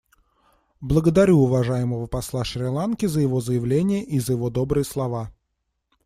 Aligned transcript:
Благодарю 0.81 1.37
уважаемого 1.37 2.07
посла 2.07 2.43
Шри-Ланки 2.43 3.05
за 3.05 3.21
его 3.21 3.39
заявление 3.39 4.03
и 4.03 4.19
за 4.19 4.31
его 4.33 4.49
добрые 4.49 4.83
слова. 4.83 5.31